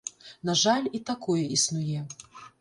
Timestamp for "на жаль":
0.49-0.87